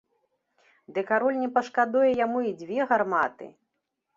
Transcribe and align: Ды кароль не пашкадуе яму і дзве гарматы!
Ды 0.95 1.03
кароль 1.09 1.37
не 1.43 1.49
пашкадуе 1.57 2.09
яму 2.25 2.39
і 2.53 2.57
дзве 2.63 2.79
гарматы! 2.93 3.53